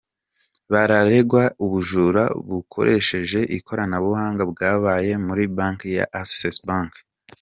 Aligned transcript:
Bararegwa 0.71 1.43
ubujura 1.63 2.23
bukoresheje 2.49 3.39
ikoranabuhanga 3.57 4.43
bwabaye 4.51 5.11
muri 5.25 5.43
banki 5.55 5.87
ya 5.97 6.05
Access 6.21 6.55
Bank. 6.69 6.91